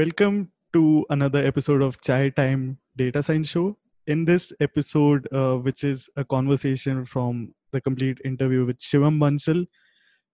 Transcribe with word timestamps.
Welcome 0.00 0.50
to 0.72 1.04
another 1.10 1.44
episode 1.44 1.82
of 1.82 2.00
Chai 2.00 2.30
Time 2.30 2.78
Data 2.96 3.22
Science 3.22 3.50
Show. 3.50 3.76
In 4.06 4.24
this 4.24 4.50
episode, 4.58 5.28
uh, 5.30 5.56
which 5.56 5.84
is 5.84 6.08
a 6.16 6.24
conversation 6.24 7.04
from 7.04 7.52
the 7.72 7.82
complete 7.82 8.16
interview 8.24 8.64
with 8.64 8.78
Shivam 8.78 9.18
Bansal, 9.18 9.66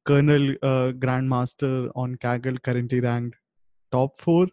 Kernel 0.05 0.53
uh, 0.63 0.93
Grandmaster 1.05 1.91
on 1.97 2.15
Kaggle, 2.15 2.63
currently 2.63 3.01
ranked 3.01 3.35
top 3.91 4.21
four, 4.21 4.47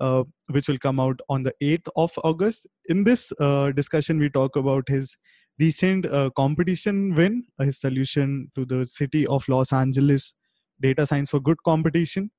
uh, 0.00 0.22
which 0.50 0.68
will 0.68 0.78
come 0.78 1.00
out 1.00 1.18
on 1.28 1.42
the 1.42 1.54
8th 1.60 1.88
of 1.96 2.12
August. 2.22 2.68
In 2.88 3.02
this 3.02 3.32
uh, 3.40 3.72
discussion, 3.72 4.20
we 4.20 4.30
talk 4.30 4.54
about 4.54 4.88
his 4.88 5.16
recent 5.58 6.06
uh, 6.06 6.30
competition 6.36 7.12
win, 7.16 7.42
his 7.58 7.80
solution 7.80 8.52
to 8.54 8.64
the 8.64 8.86
city 8.86 9.26
of 9.26 9.48
Los 9.48 9.72
Angeles 9.72 10.32
Data 10.80 11.06
Science 11.06 11.30
for 11.30 11.40
Good 11.40 11.60
competition 11.64 12.30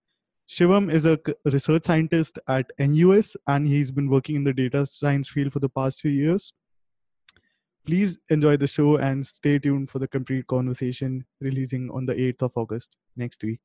Shivam 0.47 0.91
is 0.91 1.07
a 1.07 1.19
research 1.43 1.83
scientist 1.83 2.37
at 2.47 2.71
NUS 2.77 3.35
and 3.47 3.65
he's 3.65 3.89
been 3.89 4.07
working 4.07 4.35
in 4.35 4.43
the 4.43 4.53
data 4.53 4.85
science 4.85 5.27
field 5.27 5.51
for 5.51 5.59
the 5.59 5.69
past 5.69 6.01
few 6.01 6.11
years. 6.11 6.53
Please 7.83 8.19
enjoy 8.29 8.55
the 8.55 8.67
show 8.67 8.97
and 8.97 9.25
stay 9.25 9.57
tuned 9.57 9.89
for 9.89 9.97
the 9.97 10.07
complete 10.07 10.45
conversation 10.45 11.25
releasing 11.41 11.89
on 11.89 12.05
the 12.05 12.13
8th 12.13 12.43
of 12.43 12.51
August 12.57 12.95
next 13.15 13.43
week. 13.43 13.61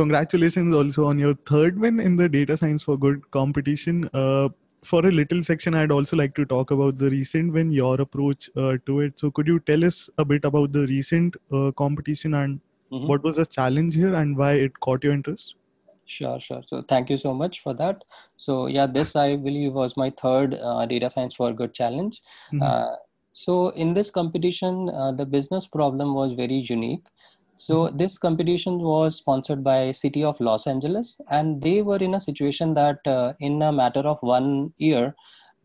Congratulations 0.00 0.74
also 0.74 1.04
on 1.10 1.18
your 1.18 1.34
third 1.50 1.78
win 1.84 2.00
in 2.00 2.16
the 2.16 2.28
data 2.28 2.56
science 2.56 2.82
for 2.88 2.96
good 3.04 3.28
competition. 3.30 4.08
Uh, 4.14 4.48
for 4.84 5.04
a 5.06 5.10
little 5.10 5.42
section 5.46 5.74
i'd 5.78 5.90
also 5.90 6.16
like 6.18 6.34
to 6.34 6.44
talk 6.50 6.70
about 6.74 6.98
the 6.98 7.10
recent 7.10 7.52
win 7.52 7.70
your 7.76 8.00
approach 8.00 8.48
uh, 8.56 8.74
to 8.86 9.00
it. 9.00 9.18
So 9.18 9.30
could 9.30 9.48
you 9.48 9.58
tell 9.70 9.84
us 9.84 10.08
a 10.18 10.24
bit 10.24 10.44
about 10.44 10.72
the 10.72 10.86
recent 10.86 11.36
uh, 11.52 11.72
competition 11.72 12.34
and 12.34 12.60
mm-hmm. 12.92 13.08
what 13.08 13.24
was 13.24 13.36
the 13.36 13.46
challenge 13.46 13.96
here 13.96 14.14
and 14.14 14.36
why 14.36 14.52
it 14.52 14.78
caught 14.78 15.02
your 15.02 15.14
interest? 15.14 15.56
Sure 16.06 16.38
sure. 16.40 16.62
So 16.66 16.82
thank 16.92 17.10
you 17.10 17.16
so 17.16 17.34
much 17.34 17.60
for 17.64 17.74
that. 17.74 18.04
So 18.36 18.66
yeah 18.76 18.86
this 18.86 19.16
i 19.16 19.26
believe 19.48 19.72
was 19.72 19.96
my 19.96 20.10
third 20.22 20.54
uh, 20.54 20.86
data 20.86 21.10
science 21.10 21.34
for 21.34 21.52
good 21.52 21.74
challenge. 21.74 22.22
Mm-hmm. 22.52 22.62
Uh, 22.62 22.96
so 23.32 23.70
in 23.70 23.94
this 23.94 24.10
competition 24.10 24.88
uh, 24.90 25.12
the 25.12 25.26
business 25.36 25.66
problem 25.66 26.14
was 26.14 26.32
very 26.44 26.62
unique 26.76 27.06
so 27.58 27.90
this 27.90 28.18
competition 28.18 28.78
was 28.78 29.16
sponsored 29.16 29.62
by 29.64 29.92
City 29.92 30.22
of 30.24 30.40
Los 30.40 30.66
Angeles, 30.66 31.20
and 31.30 31.60
they 31.60 31.82
were 31.82 31.98
in 31.98 32.14
a 32.14 32.20
situation 32.20 32.74
that 32.74 33.06
uh, 33.06 33.32
in 33.40 33.60
a 33.62 33.72
matter 33.72 34.00
of 34.00 34.18
one 34.20 34.72
year, 34.78 35.14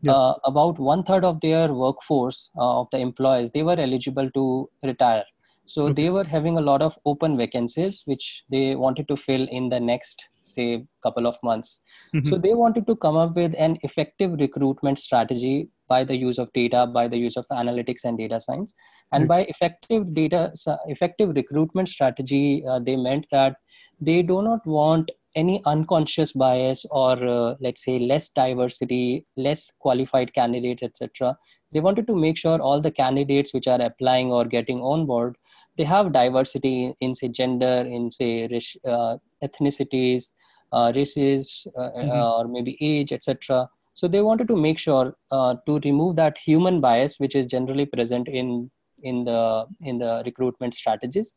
uh, 0.08 0.34
about 0.44 0.78
one 0.78 1.02
third 1.02 1.24
of 1.24 1.40
their 1.40 1.72
workforce 1.72 2.50
uh, 2.58 2.80
of 2.80 2.88
the 2.92 2.98
employees 2.98 3.50
they 3.50 3.62
were 3.62 3.78
eligible 3.78 4.30
to 4.32 4.68
retire. 4.82 5.24
So 5.66 5.84
okay. 5.84 5.94
they 5.94 6.10
were 6.10 6.24
having 6.24 6.58
a 6.58 6.60
lot 6.60 6.82
of 6.82 6.98
open 7.06 7.38
vacancies 7.38 8.02
which 8.04 8.44
they 8.50 8.74
wanted 8.74 9.08
to 9.08 9.16
fill 9.16 9.48
in 9.48 9.70
the 9.70 9.80
next 9.80 10.28
say 10.42 10.84
couple 11.02 11.26
of 11.26 11.36
months. 11.42 11.80
Mm-hmm. 12.14 12.28
So 12.28 12.36
they 12.36 12.52
wanted 12.52 12.86
to 12.86 12.96
come 12.96 13.16
up 13.16 13.34
with 13.34 13.54
an 13.56 13.78
effective 13.82 14.32
recruitment 14.32 14.98
strategy 14.98 15.70
by 15.88 16.04
the 16.04 16.16
use 16.16 16.38
of 16.38 16.52
data, 16.52 16.86
by 16.86 17.08
the 17.08 17.16
use 17.16 17.36
of 17.36 17.46
analytics 17.48 18.04
and 18.04 18.18
data 18.18 18.40
science. 18.40 18.74
And 19.12 19.28
by 19.28 19.42
effective 19.42 20.14
data 20.14 20.52
effective 20.86 21.36
recruitment 21.36 21.88
strategy 21.88 22.64
uh, 22.66 22.80
they 22.80 22.96
meant 22.96 23.26
that 23.30 23.56
they 24.00 24.22
do 24.22 24.42
not 24.42 24.66
want 24.66 25.10
any 25.36 25.62
unconscious 25.66 26.32
bias 26.32 26.86
or 26.90 27.12
uh, 27.24 27.54
let's 27.60 27.84
say 27.84 27.98
less 27.98 28.28
diversity 28.28 29.26
less 29.36 29.70
qualified 29.80 30.32
candidates 30.32 30.82
etc 30.82 31.36
they 31.72 31.80
wanted 31.80 32.06
to 32.06 32.14
make 32.14 32.36
sure 32.36 32.60
all 32.60 32.80
the 32.80 32.90
candidates 32.90 33.52
which 33.52 33.66
are 33.66 33.80
applying 33.80 34.30
or 34.30 34.44
getting 34.44 34.80
on 34.80 35.06
board 35.06 35.36
they 35.76 35.84
have 35.84 36.12
diversity 36.12 36.94
in 37.00 37.14
say 37.14 37.28
gender 37.28 37.84
in 37.86 38.10
say 38.10 38.44
uh, 38.84 39.16
ethnicities 39.42 40.30
uh, 40.72 40.92
races 40.94 41.66
uh, 41.76 41.90
mm-hmm. 41.90 42.10
or 42.10 42.48
maybe 42.48 42.76
age 42.80 43.12
etc 43.12 43.68
so 43.94 44.08
they 44.08 44.20
wanted 44.20 44.48
to 44.48 44.56
make 44.56 44.78
sure 44.78 45.14
uh, 45.30 45.54
to 45.66 45.78
remove 45.84 46.16
that 46.16 46.36
human 46.38 46.80
bias 46.80 47.18
which 47.18 47.36
is 47.36 47.46
generally 47.46 47.86
present 47.86 48.28
in 48.28 48.70
in 49.02 49.24
the 49.24 49.66
in 49.82 49.98
the 49.98 50.22
recruitment 50.26 50.74
strategies. 50.74 51.34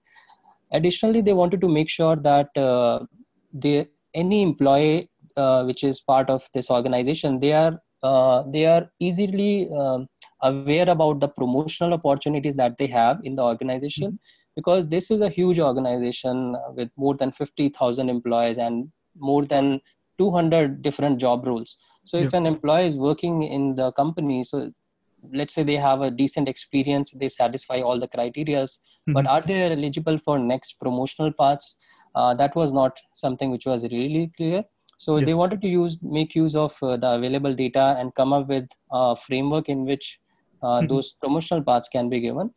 Additionally 0.71 1.21
they 1.21 1.33
wanted 1.33 1.61
to 1.61 1.69
make 1.69 1.89
sure 1.89 2.15
that 2.15 2.49
uh, 2.57 2.99
they 3.53 3.87
any 4.13 4.41
employee 4.41 5.09
uh, 5.35 5.63
which 5.63 5.83
is 5.83 6.01
part 6.01 6.29
of 6.29 6.47
this 6.53 6.71
organization 6.71 7.39
they 7.39 7.53
are 7.53 7.79
uh, 8.03 8.43
they 8.51 8.65
are 8.65 8.89
easily 8.99 9.69
um, 9.71 10.07
aware 10.41 10.89
about 10.89 11.19
the 11.19 11.27
promotional 11.27 11.93
opportunities 11.93 12.55
that 12.55 12.77
they 12.77 12.87
have 12.87 13.19
in 13.23 13.35
the 13.35 13.43
organization. 13.43 14.07
Mm-hmm. 14.07 14.35
because 14.57 14.87
this 14.91 15.07
is 15.13 15.21
a 15.25 15.29
huge 15.29 15.59
organization 15.59 16.37
with 16.77 16.89
more 17.03 17.15
than 17.17 17.31
50000 17.31 18.09
employees 18.13 18.57
and 18.57 18.87
more 19.29 19.43
than 19.51 19.79
200 20.17 20.81
different 20.81 21.19
job 21.19 21.45
roles 21.45 21.77
so 22.07 22.17
if 22.25 22.33
an 22.33 22.45
employee 22.45 22.87
is 22.87 22.95
working 22.95 23.43
in 23.43 23.63
the 23.79 23.91
company 24.01 24.43
so 24.43 24.71
let's 25.33 25.53
say 25.53 25.63
they 25.63 25.75
have 25.75 26.01
a 26.01 26.11
decent 26.11 26.47
experience 26.47 27.11
they 27.11 27.27
satisfy 27.27 27.81
all 27.81 27.99
the 27.99 28.07
criterias 28.07 28.77
mm-hmm. 28.77 29.13
but 29.13 29.27
are 29.27 29.41
they 29.41 29.61
eligible 29.71 30.17
for 30.17 30.39
next 30.39 30.79
promotional 30.79 31.31
paths? 31.31 31.75
Uh, 32.15 32.33
that 32.33 32.55
was 32.55 32.71
not 32.71 32.97
something 33.13 33.51
which 33.51 33.65
was 33.65 33.83
really 33.83 34.31
clear. 34.35 34.63
So 34.99 35.19
they 35.19 35.35
wanted 35.35 35.61
to 35.61 35.67
use 35.67 35.99
make 36.01 36.33
use 36.33 36.55
of 36.55 36.75
uh, 36.81 36.97
the 36.97 37.11
available 37.11 37.53
data 37.53 37.95
and 37.99 38.13
come 38.15 38.33
up 38.33 38.47
with 38.47 38.67
a 38.91 39.15
framework 39.15 39.69
in 39.69 39.85
which 39.85 40.19
uh, 40.63 40.65
mm-hmm. 40.65 40.87
those 40.87 41.11
promotional 41.21 41.63
paths 41.63 41.87
can 41.87 42.09
be 42.09 42.19
given. 42.19 42.51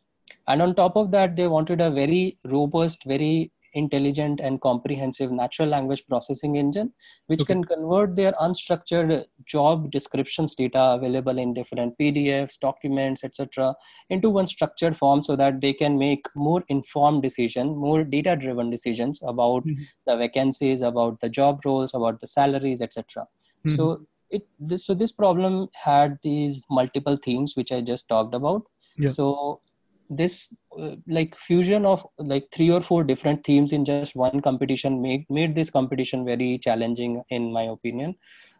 And 0.47 0.61
on 0.61 0.73
top 0.75 0.95
of 0.95 1.11
that 1.11 1.35
they 1.35 1.47
wanted 1.47 1.81
a 1.81 1.91
very 1.91 2.37
robust 2.45 3.03
very 3.05 3.51
intelligent 3.73 4.39
and 4.39 4.61
comprehensive 4.61 5.31
natural 5.31 5.67
language 5.67 6.03
processing 6.07 6.57
engine 6.57 6.91
which 7.27 7.41
okay. 7.41 7.53
can 7.53 7.63
convert 7.63 8.15
their 8.15 8.33
unstructured 8.33 9.25
job 9.45 9.89
descriptions 9.91 10.55
data 10.55 10.81
available 10.97 11.37
in 11.37 11.53
different 11.53 11.97
pdfs 11.97 12.59
documents 12.59 13.23
etc 13.23 13.73
into 14.09 14.29
one 14.29 14.47
structured 14.47 14.95
form 14.97 15.23
so 15.23 15.35
that 15.35 15.61
they 15.61 15.73
can 15.73 15.97
make 15.97 16.25
more 16.35 16.63
informed 16.69 17.21
decision 17.21 17.75
more 17.75 18.03
data 18.03 18.35
driven 18.35 18.69
decisions 18.69 19.21
about 19.23 19.65
mm-hmm. 19.65 19.81
the 20.05 20.17
vacancies 20.17 20.81
about 20.81 21.19
the 21.21 21.29
job 21.29 21.59
roles 21.65 21.93
about 21.93 22.19
the 22.19 22.27
salaries 22.27 22.81
etc 22.81 23.25
mm-hmm. 23.65 23.75
so 23.75 24.05
it 24.29 24.47
this 24.59 24.85
so 24.85 24.93
this 24.93 25.11
problem 25.11 25.67
had 25.73 26.17
these 26.23 26.61
multiple 26.69 27.17
themes 27.23 27.55
which 27.55 27.71
i 27.71 27.81
just 27.81 28.07
talked 28.07 28.33
about 28.33 28.63
yeah. 28.97 29.11
so 29.11 29.61
this 30.11 30.53
uh, 30.79 30.95
like 31.07 31.35
fusion 31.47 31.85
of 31.85 32.05
like 32.17 32.47
three 32.53 32.69
or 32.69 32.81
four 32.81 33.03
different 33.03 33.43
themes 33.45 33.71
in 33.71 33.85
just 33.85 34.15
one 34.15 34.41
competition 34.41 35.01
made 35.01 35.25
made 35.29 35.55
this 35.55 35.69
competition 35.69 36.25
very 36.25 36.57
challenging 36.59 37.21
in 37.29 37.51
my 37.51 37.63
opinion. 37.63 38.15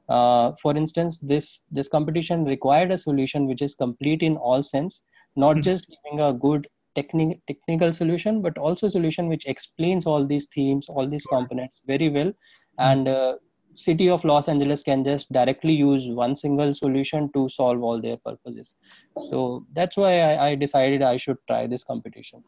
Uh, 0.09 0.51
for 0.61 0.75
instance 0.75 1.19
this 1.19 1.61
this 1.71 1.87
competition 1.87 2.43
required 2.43 2.91
a 2.91 2.97
solution 2.97 3.47
which 3.47 3.61
is 3.61 3.75
complete 3.75 4.23
in 4.23 4.35
all 4.35 4.63
sense 4.63 5.03
not 5.35 5.55
mm-hmm. 5.55 5.61
just 5.61 5.87
giving 5.87 6.19
a 6.19 6.33
good 6.33 6.67
technical 6.95 7.39
technical 7.47 7.93
solution 7.93 8.41
but 8.41 8.57
also 8.57 8.87
solution 8.87 9.29
which 9.29 9.45
explains 9.45 10.05
all 10.05 10.25
these 10.25 10.47
themes 10.47 10.87
all 10.89 11.07
these 11.07 11.25
components 11.25 11.81
very 11.85 12.09
well. 12.09 12.33
And 12.79 13.07
uh, 13.07 13.35
city 13.75 14.09
of 14.09 14.23
los 14.23 14.47
angeles 14.47 14.83
can 14.83 15.03
just 15.03 15.31
directly 15.31 15.73
use 15.73 16.09
one 16.09 16.35
single 16.35 16.73
solution 16.73 17.31
to 17.33 17.47
solve 17.49 17.81
all 17.81 18.01
their 18.01 18.17
purposes 18.17 18.75
so 19.29 19.65
that's 19.73 19.97
why 19.97 20.19
I, 20.19 20.47
I, 20.47 20.55
decided 20.55 21.01
i 21.01 21.17
should 21.17 21.37
try 21.47 21.67
this 21.67 21.83
competition 21.83 22.43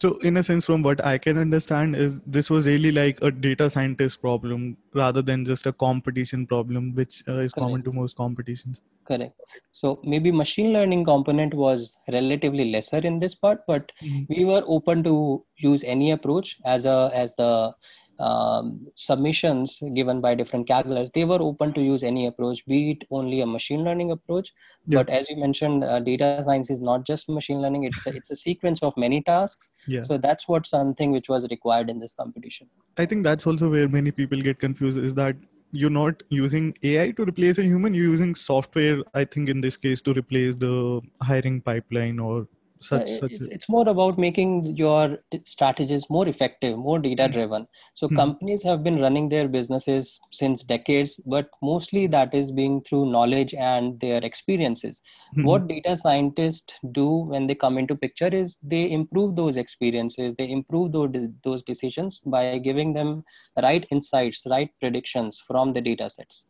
so 0.00 0.16
in 0.18 0.36
a 0.36 0.42
sense 0.42 0.64
from 0.64 0.82
what 0.82 1.04
i 1.04 1.16
can 1.16 1.38
understand 1.38 1.94
is 1.94 2.20
this 2.26 2.50
was 2.50 2.66
really 2.66 2.90
like 2.90 3.18
a 3.22 3.30
data 3.30 3.70
scientist 3.70 4.20
problem 4.20 4.76
rather 4.94 5.22
than 5.22 5.44
just 5.44 5.66
a 5.66 5.72
competition 5.72 6.46
problem 6.46 6.94
which 6.94 7.22
uh, 7.28 7.34
is 7.34 7.52
correct. 7.52 7.54
common 7.54 7.82
to 7.82 7.92
most 7.92 8.16
competitions 8.16 8.80
correct 9.04 9.40
so 9.72 10.00
maybe 10.02 10.32
machine 10.32 10.72
learning 10.72 11.04
component 11.04 11.54
was 11.54 11.96
relatively 12.12 12.70
lesser 12.72 12.98
in 12.98 13.18
this 13.20 13.34
part 13.34 13.60
but 13.68 13.92
mm-hmm. 14.02 14.24
we 14.28 14.44
were 14.44 14.62
open 14.66 15.04
to 15.04 15.44
use 15.58 15.84
any 15.84 16.10
approach 16.10 16.58
as 16.64 16.84
a 16.84 17.10
as 17.14 17.34
the 17.36 17.72
um, 18.18 18.86
submissions 18.94 19.82
given 19.94 20.20
by 20.20 20.34
different 20.34 20.66
calculators, 20.66 21.10
they 21.10 21.24
were 21.24 21.40
open 21.40 21.72
to 21.74 21.80
use 21.80 22.02
any 22.02 22.26
approach, 22.26 22.64
be 22.66 22.92
it 22.92 23.04
only 23.10 23.40
a 23.40 23.46
machine 23.46 23.84
learning 23.84 24.10
approach. 24.10 24.52
Yeah. 24.86 24.98
But 24.98 25.10
as 25.10 25.28
you 25.28 25.36
mentioned, 25.36 25.84
uh, 25.84 26.00
data 26.00 26.42
science 26.44 26.70
is 26.70 26.80
not 26.80 27.06
just 27.06 27.28
machine 27.28 27.60
learning; 27.60 27.84
it's 27.84 28.06
a, 28.06 28.10
it's 28.10 28.30
a 28.30 28.36
sequence 28.36 28.82
of 28.82 28.96
many 28.96 29.22
tasks. 29.22 29.70
Yeah. 29.86 30.02
So 30.02 30.18
that's 30.18 30.48
what 30.48 30.66
something 30.66 31.12
which 31.12 31.28
was 31.28 31.46
required 31.50 31.90
in 31.90 31.98
this 31.98 32.14
competition. 32.14 32.68
I 32.98 33.06
think 33.06 33.24
that's 33.24 33.46
also 33.46 33.70
where 33.70 33.88
many 33.88 34.10
people 34.10 34.40
get 34.40 34.58
confused. 34.58 34.98
Is 34.98 35.14
that 35.14 35.36
you're 35.72 35.90
not 35.90 36.22
using 36.28 36.76
AI 36.82 37.10
to 37.12 37.24
replace 37.24 37.58
a 37.58 37.62
human; 37.62 37.94
you're 37.94 38.10
using 38.10 38.34
software. 38.34 38.98
I 39.14 39.24
think 39.24 39.48
in 39.48 39.60
this 39.60 39.76
case 39.76 40.02
to 40.02 40.12
replace 40.12 40.56
the 40.56 41.00
hiring 41.20 41.60
pipeline 41.60 42.18
or 42.18 42.46
such, 42.84 43.08
such 43.08 43.32
it's, 43.32 43.48
it's, 43.48 43.68
more 43.68 43.88
about 43.88 44.18
making 44.18 44.76
your 44.76 45.18
strategies 45.44 46.08
more 46.10 46.26
effective 46.28 46.76
more 46.78 46.98
data 46.98 47.28
driven 47.28 47.62
mm-hmm. 47.62 47.94
so 47.94 48.06
mm-hmm. 48.06 48.16
companies 48.16 48.62
have 48.62 48.82
been 48.82 48.98
running 49.00 49.28
their 49.28 49.48
businesses 49.48 50.20
since 50.32 50.62
decades 50.62 51.20
but 51.26 51.48
mostly 51.62 52.06
that 52.06 52.34
is 52.34 52.50
being 52.52 52.80
through 52.82 53.10
knowledge 53.10 53.54
and 53.54 53.98
their 54.00 54.18
experiences 54.18 55.00
mm-hmm. 55.36 55.46
what 55.46 55.68
data 55.68 55.96
scientists 55.96 56.74
do 56.92 57.08
when 57.32 57.46
they 57.46 57.54
come 57.54 57.78
into 57.78 57.94
picture 57.94 58.28
is 58.28 58.58
they 58.62 58.90
improve 58.90 59.34
those 59.36 59.56
experiences 59.56 60.34
they 60.36 60.50
improve 60.50 60.92
those, 60.92 61.10
those 61.42 61.62
decisions 61.62 62.20
by 62.26 62.58
giving 62.58 62.92
them 62.92 63.24
right 63.62 63.86
insights 63.90 64.44
right 64.50 64.70
predictions 64.80 65.42
from 65.46 65.72
the 65.72 65.80
data 65.80 66.08
sets 66.10 66.46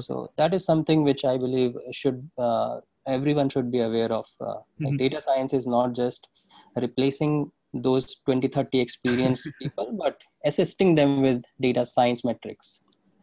so 0.00 0.30
that 0.36 0.52
is 0.52 0.64
something 0.64 1.02
which 1.02 1.24
i 1.24 1.36
believe 1.36 1.74
should 1.92 2.28
uh, 2.38 2.78
everyone 3.08 3.48
should 3.48 3.70
be 3.70 3.80
aware 3.80 4.12
of 4.12 4.26
uh, 4.40 4.44
mm-hmm. 4.44 4.84
like 4.84 4.98
data 4.98 5.20
science 5.20 5.52
is 5.52 5.66
not 5.66 5.94
just 5.94 6.28
replacing 6.76 7.50
those 7.74 8.16
20 8.24 8.48
30 8.48 8.80
experienced 8.80 9.48
people 9.62 9.96
but 10.02 10.20
assisting 10.44 10.94
them 10.94 11.22
with 11.22 11.42
data 11.60 11.84
science 11.84 12.24
metrics 12.24 12.80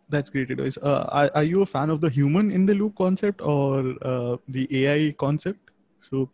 that's 0.10 0.30
great 0.30 0.52
advice 0.52 0.78
uh, 0.78 1.06
are, 1.10 1.32
are, 1.34 1.44
you 1.44 1.62
a 1.62 1.66
fan 1.66 1.90
of 1.90 2.02
the 2.02 2.10
human 2.10 2.52
in 2.52 2.66
the 2.66 2.74
loop 2.74 2.96
concept 2.96 3.42
or 3.42 3.96
uh, 4.04 4.38
the 4.48 4.68
ai 4.82 5.12
concept 5.18 5.72
so 6.00 6.30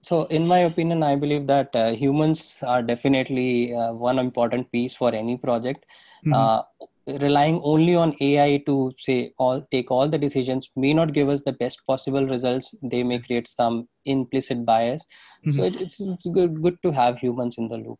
so 0.00 0.24
in 0.26 0.46
my 0.46 0.60
opinion 0.60 1.02
i 1.02 1.16
believe 1.16 1.46
that 1.46 1.74
uh, 1.74 1.90
humans 1.92 2.60
are 2.62 2.82
definitely 2.82 3.74
uh, 3.74 3.92
one 3.92 4.18
important 4.18 4.70
piece 4.70 4.94
for 4.94 5.12
any 5.12 5.36
project 5.36 5.84
mm-hmm. 6.24 6.34
Relying 7.20 7.60
only 7.62 7.94
on 7.94 8.14
ai 8.20 8.62
to 8.66 8.92
say 8.98 9.32
all 9.38 9.66
take 9.70 9.90
all 9.90 10.08
the 10.08 10.18
decisions 10.18 10.70
may 10.76 10.92
not 10.92 11.14
give 11.14 11.28
us 11.28 11.42
the 11.42 11.52
best 11.52 11.80
possible 11.86 12.26
results. 12.26 12.74
They 12.82 13.02
may 13.02 13.18
create 13.18 13.48
some 13.48 13.88
implicit 14.04 14.64
bias. 14.66 15.04
Mm-hmm. 15.46 15.50
so 15.56 15.64
it, 15.64 15.80
it's, 15.80 16.00
it's 16.00 16.26
good 16.26 16.62
good 16.62 16.76
to 16.82 16.92
have 16.92 17.18
humans 17.18 17.56
in 17.58 17.68
the 17.68 17.76
loop. 17.76 17.98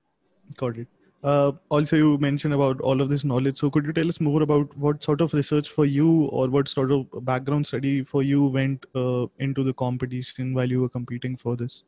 Got 0.56 0.78
it. 0.78 0.88
Uh, 1.25 1.52
also 1.69 1.96
you 1.96 2.16
mentioned 2.19 2.55
about 2.55 2.81
all 2.81 3.00
of 3.00 3.08
this 3.08 3.25
knowledge. 3.25 3.58
So 3.58 3.70
could 3.70 3.87
you 3.87 3.93
tell 3.93 4.08
us 4.08 4.20
more 4.20 4.43
about 4.43 4.76
what 4.76 5.02
sort 5.02 5.20
of 5.20 5.32
research 5.34 5.69
for 5.69 5.84
you 5.84 6.25
or 6.26 6.49
what 6.49 6.69
sort 6.69 6.93
of 6.93 7.06
background 7.25 7.66
study 7.66 8.05
for 8.05 8.22
you 8.22 8.44
went 8.46 8.87
uh, 8.94 9.26
into 9.38 9.64
the 9.64 9.72
competition 9.72 10.55
while 10.55 10.70
you 10.70 10.81
were 10.81 10.88
competing 10.88 11.37
for 11.37 11.56
this 11.56 11.82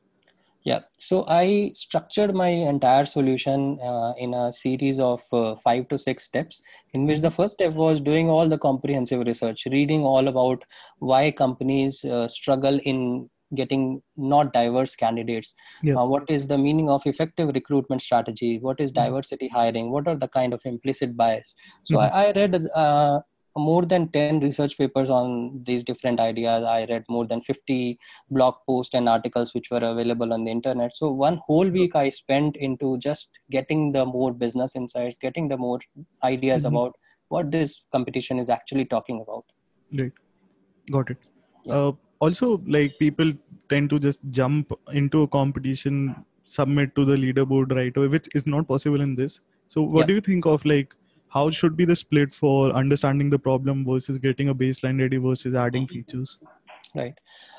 yeah, 0.63 0.81
so 0.99 1.25
I 1.27 1.73
structured 1.75 2.35
my 2.35 2.49
entire 2.49 3.07
solution 3.07 3.79
uh, 3.81 4.13
in 4.19 4.35
a 4.35 4.53
series 4.53 5.01
of 5.01 5.23
uh, 5.33 5.57
five 5.57 5.89
to 5.89 5.99
six 5.99 6.25
steps, 6.25 6.61
in 6.93 7.07
which 7.07 7.21
the 7.21 7.31
first 7.31 7.55
step 7.55 7.73
was 7.73 8.01
doing 8.01 8.29
all 8.29 8.47
the 8.49 8.59
comprehensive 8.59 9.27
research, 9.27 9.67
reading 9.73 10.03
all 10.03 10.29
about 10.29 10.63
why 10.99 11.31
companies 11.31 12.05
uh, 12.05 12.29
struggle 12.29 12.79
in 12.85 13.31
getting 13.55 14.03
not 14.17 14.53
diverse 14.53 14.95
candidates. 14.95 15.55
Yeah. 15.83 15.97
Uh, 15.97 16.05
what 16.05 16.25
is 16.29 16.47
the 16.47 16.59
meaning 16.59 16.91
of 16.91 17.03
effective 17.07 17.49
recruitment 17.55 18.03
strategy? 18.03 18.59
What 18.59 18.81
is 18.81 18.93
mm-hmm. 18.93 19.05
diversity 19.07 19.49
hiring? 19.49 19.91
What 19.91 20.07
are 20.09 20.17
the 20.17 20.29
kind 20.29 20.53
of 20.53 20.61
implicit 20.65 21.17
bias? 21.17 21.55
So 21.85 21.97
mm-hmm. 21.97 22.15
I, 22.15 22.27
I, 22.27 22.33
read 22.33 22.69
uh, 22.75 23.21
more 23.57 23.85
than 23.85 24.09
10 24.09 24.41
research 24.41 24.79
papers 24.79 25.11
on 25.11 25.63
these 25.65 25.83
different 25.83 26.21
ideas. 26.21 26.65
I 26.65 26.85
read 26.85 27.05
more 27.09 27.27
than 27.27 27.41
50 27.41 27.99
blog 28.31 28.55
posts 28.67 28.95
and 28.95 29.09
articles 29.09 29.55
which 29.55 29.71
were 29.71 29.79
available 29.79 30.33
on 30.33 30.45
the 30.45 30.51
internet. 30.51 30.95
So 30.95 31.11
one 31.11 31.41
whole 31.47 31.69
week 31.69 31.97
i 31.97 32.09
spent 32.09 32.57
into 32.57 32.99
just 32.99 33.29
getting 33.51 33.93
the 33.93 34.05
more 34.07 34.33
business 34.33 34.77
insights 34.77 35.19
getting 35.21 35.49
the 35.49 35.57
more 35.57 35.81
ideas 36.23 36.65
mm-hmm. 36.65 36.77
about 36.77 36.97
what 37.29 37.51
this 37.51 37.83
competition 37.93 38.39
is 38.39 38.51
actually 38.51 38.85
talking 38.85 39.21
about. 39.21 39.45
Right 39.93 40.13
got 40.91 41.11
it. 41.11 41.19
Yeah. 41.65 41.75
uh, 41.75 41.93
also 42.21 42.63
like 42.67 42.99
people 42.99 43.33
tend 43.69 43.91
to 43.91 43.99
just 43.99 44.21
jump 44.31 44.73
into 44.93 45.23
a 45.23 45.29
competition 45.29 46.25
submit 46.45 46.95
to 46.97 47.05
the 47.05 47.15
leaderboard 47.15 47.75
right 47.75 47.97
away 47.97 48.09
which 48.09 48.29
is 48.35 48.47
not 48.47 48.67
possible 48.67 49.01
in 49.01 49.15
this. 49.15 49.41
So 49.69 49.83
what 49.83 50.01
yeah. 50.01 50.07
do 50.07 50.15
you 50.15 50.21
think 50.21 50.47
of 50.47 50.65
like 50.65 50.95
how 51.31 51.49
should 51.51 51.77
be 51.77 51.85
the 51.85 51.97
split 51.97 52.33
for 52.33 52.71
understanding 52.73 53.31
the 53.31 53.39
problem 53.39 53.85
versus 53.85 54.19
getting 54.19 54.49
a 54.49 54.55
baseline 54.55 55.01
ready 55.01 55.17
versus 55.17 55.55
adding 55.55 55.87
features? 55.87 56.39
Right. 56.95 57.15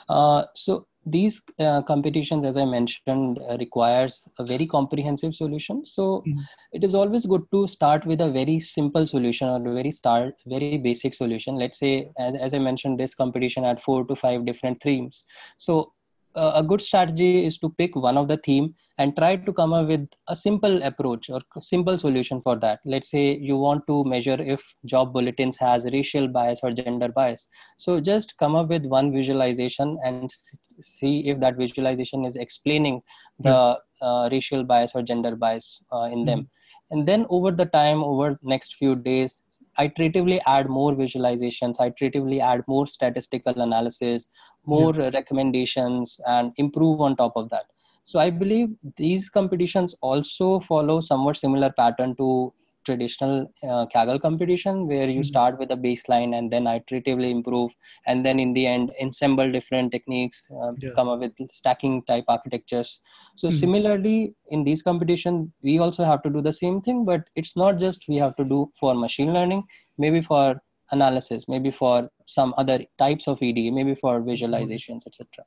Uh, 0.09 0.44
so 0.56 0.88
these 1.06 1.41
uh, 1.57 1.81
competitions 1.81 2.45
as 2.45 2.57
i 2.57 2.63
mentioned 2.63 3.39
uh, 3.50 3.57
requires 3.57 4.27
a 4.38 4.45
very 4.45 4.68
comprehensive 4.68 5.33
solution. 5.33 5.83
So 5.83 6.23
mm-hmm. 6.27 6.39
it 6.73 6.83
is 6.83 6.94
always 6.94 7.25
good 7.25 7.41
to 7.51 7.68
start 7.68 8.06
with 8.06 8.21
a 8.21 8.29
very 8.29 8.59
simple 8.59 9.07
solution 9.07 9.47
or 9.47 9.68
a 9.68 9.73
very 9.73 9.91
start 9.91 10.35
very 10.45 10.77
basic 10.77 11.13
solution. 11.13 11.56
Let's 11.56 11.79
say 11.79 12.12
as, 12.19 12.35
as 12.35 12.53
i 12.53 12.59
mentioned 12.59 13.00
this 13.00 13.15
competition 13.15 13.63
had 13.63 13.81
four 13.81 14.06
to 14.06 14.15
five 14.15 14.45
different 14.45 14.81
themes. 14.81 15.23
So 15.57 15.94
uh, 16.36 16.51
a 16.56 16.63
good 16.63 16.81
strategy 16.81 17.45
is 17.45 17.57
to 17.57 17.69
pick 17.69 17.95
one 17.95 18.18
of 18.18 18.28
the 18.28 18.38
theme 18.38 18.74
and 18.98 19.16
try 19.16 19.36
to 19.36 19.54
come 19.54 19.74
up 19.74 19.88
with 19.88 20.07
a 20.28 20.36
simple 20.36 20.81
approach 20.83 21.30
or 21.30 21.42
simple 21.60 21.98
solution 21.98 22.42
for 22.42 22.57
that. 22.60 22.80
Let's 22.86 23.10
say 23.10 23.38
you 23.38 23.57
want 23.57 23.86
to 23.88 24.04
measure 24.06 24.38
if 24.39 24.62
job 24.86 25.13
bulletins 25.13 25.57
has 25.57 25.86
racial 25.92 26.28
bias 26.28 26.62
or 26.63 26.72
gender 26.72 27.10
bias. 27.10 27.48
So 27.78 28.00
just 28.00 28.38
come 28.38 28.56
up 28.56 28.69
with 28.69 28.86
one 28.86 29.12
visualization 29.12 29.98
and 30.04 30.31
see 30.80 31.28
if 31.28 31.39
that 31.39 31.57
visualization 31.57 32.25
is 32.25 32.36
explaining 32.36 33.01
the 33.39 33.78
uh, 34.01 34.30
racial 34.31 34.63
bias 34.63 34.94
or 34.95 35.01
gender 35.01 35.36
bias 35.36 35.81
uh, 35.94 36.04
in 36.04 36.19
mm-hmm. 36.19 36.25
them. 36.25 36.50
And 36.92 37.07
then 37.07 37.25
over 37.30 37.51
the 37.51 37.66
time 37.66 38.04
over 38.04 38.38
next 38.44 38.75
few 38.75 38.95
days 38.95 39.44
iteratively 39.79 40.39
add 40.45 40.69
more 40.69 40.94
visualizations 40.94 41.78
iteratively 41.80 42.42
add 42.42 42.63
more 42.68 42.85
statistical 42.87 43.61
analysis 43.61 44.28
more 44.66 44.94
yeah. 44.95 45.09
recommendations 45.13 46.19
and 46.28 46.51
improve 46.57 47.01
on 47.01 47.16
top 47.16 47.33
of 47.35 47.49
that 47.49 47.66
so 48.04 48.19
i 48.19 48.30
believe 48.30 48.69
these 48.97 49.30
competitions 49.30 49.95
also 50.01 50.59
follow 50.61 50.99
somewhat 50.99 51.37
similar 51.37 51.71
pattern 51.71 52.16
to 52.16 52.54
traditional 52.85 53.52
uh, 53.64 53.85
Kaggle 53.94 54.21
competition 54.21 54.88
where 54.88 55.07
you 55.07 55.19
mm-hmm. 55.19 55.33
start 55.33 55.59
with 55.59 55.71
a 55.71 55.76
baseline 55.76 56.38
and 56.38 56.52
then 56.52 56.64
iteratively 56.64 57.30
improve 57.30 57.71
and 58.07 58.26
then 58.26 58.40
in 58.40 58.54
the 58.54 58.66
end 58.66 58.92
ensemble 59.02 59.52
different 59.52 59.92
techniques 59.92 60.50
uh, 60.52 60.71
yeah. 60.78 60.90
come 60.95 61.07
up 61.09 61.19
with 61.19 61.33
stacking 61.50 62.02
type 62.04 62.26
architectures 62.28 63.00
so 63.35 63.47
mm-hmm. 63.47 63.57
similarly 63.57 64.33
in 64.50 64.64
these 64.64 64.81
competition 64.81 65.52
we 65.61 65.80
also 65.80 66.04
have 66.04 66.21
to 66.23 66.30
do 66.30 66.42
the 66.42 66.54
same 66.54 66.81
thing 66.81 67.06
but 67.06 67.23
it's 67.35 67.56
not 67.56 67.78
just 67.78 68.06
we 68.07 68.18
have 68.18 68.35
to 68.35 68.44
do 68.44 68.71
for 68.80 68.94
machine 68.95 69.33
learning 69.33 69.64
maybe 69.97 70.21
for 70.21 70.61
analysis 70.92 71.47
maybe 71.47 71.71
for 71.71 72.09
some 72.26 72.54
other 72.57 72.80
types 72.97 73.28
of 73.28 73.38
ed 73.42 73.56
maybe 73.80 73.95
for 73.95 74.19
mm-hmm. 74.19 74.30
visualizations 74.30 75.07
etc 75.07 75.45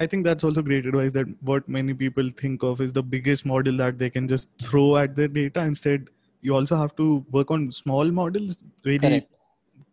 I 0.00 0.06
think 0.06 0.24
that's 0.24 0.44
also 0.44 0.62
great 0.62 0.86
advice 0.86 1.10
that 1.12 1.26
what 1.42 1.68
many 1.68 1.92
people 1.92 2.30
think 2.36 2.62
of 2.62 2.80
is 2.80 2.92
the 2.92 3.02
biggest 3.02 3.44
model 3.44 3.76
that 3.78 3.98
they 3.98 4.08
can 4.08 4.28
just 4.28 4.48
throw 4.62 4.96
at 4.96 5.16
their 5.16 5.26
data. 5.26 5.60
Instead, 5.60 6.06
you 6.40 6.54
also 6.54 6.76
have 6.76 6.94
to 6.96 7.24
work 7.30 7.50
on 7.50 7.72
small 7.72 8.10
models, 8.10 8.62
really 8.84 8.98
Correct. 8.98 9.32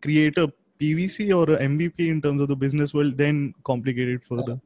create 0.02 0.38
a 0.38 0.52
POC 0.80 1.34
or 1.34 1.54
a 1.54 1.58
MVP 1.58 2.08
in 2.08 2.20
terms 2.20 2.40
of 2.42 2.48
the 2.48 2.56
business 2.56 2.92
world, 2.92 3.16
then 3.16 3.54
complicate 3.64 4.08
it 4.08 4.24
further. 4.24 4.60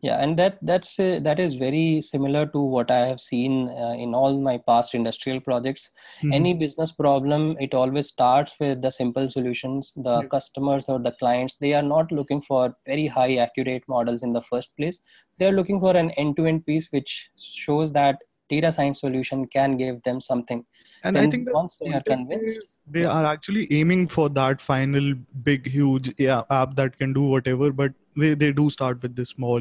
Yeah, 0.00 0.22
and 0.22 0.38
that 0.38 0.58
that's 0.62 1.00
uh, 1.00 1.18
that 1.22 1.40
is 1.40 1.54
very 1.54 2.00
similar 2.00 2.46
to 2.46 2.58
what 2.60 2.88
I 2.88 3.04
have 3.08 3.20
seen 3.20 3.68
uh, 3.68 3.94
in 3.98 4.14
all 4.14 4.40
my 4.40 4.56
past 4.58 4.94
industrial 4.94 5.40
projects. 5.40 5.90
Mm-hmm. 6.18 6.32
Any 6.34 6.54
business 6.54 6.92
problem, 6.92 7.56
it 7.58 7.74
always 7.74 8.06
starts 8.06 8.54
with 8.60 8.80
the 8.80 8.90
simple 8.90 9.28
solutions. 9.28 9.92
The 9.96 10.20
yeah. 10.20 10.28
customers 10.28 10.88
or 10.88 11.00
the 11.00 11.10
clients, 11.12 11.56
they 11.60 11.74
are 11.74 11.82
not 11.82 12.12
looking 12.12 12.42
for 12.42 12.76
very 12.86 13.08
high 13.08 13.36
accurate 13.38 13.82
models 13.88 14.22
in 14.22 14.32
the 14.32 14.42
first 14.42 14.70
place. 14.76 15.00
They 15.38 15.46
are 15.46 15.52
looking 15.52 15.80
for 15.80 15.96
an 15.96 16.12
end-to-end 16.12 16.64
piece 16.64 16.86
which 16.92 17.30
shows 17.36 17.90
that 17.92 18.22
data 18.48 18.72
science 18.72 19.00
solution 19.00 19.46
can 19.46 19.76
give 19.76 20.02
them 20.02 20.20
something. 20.20 20.64
And 21.04 21.14
then 21.16 21.26
i 21.26 21.30
think 21.30 21.52
once 21.52 21.78
they 21.80 21.92
are 21.92 22.02
convinced 22.02 22.80
they 22.90 23.04
are 23.04 23.24
actually 23.24 23.66
aiming 23.72 24.08
for 24.08 24.28
that 24.30 24.60
final 24.60 25.14
big 25.42 25.66
huge 25.66 26.12
app 26.28 26.74
that 26.74 26.98
can 26.98 27.12
do 27.12 27.22
whatever 27.22 27.70
but 27.72 27.92
they, 28.16 28.34
they 28.34 28.52
do 28.52 28.68
start 28.70 29.00
with 29.02 29.14
this 29.14 29.30
small 29.30 29.60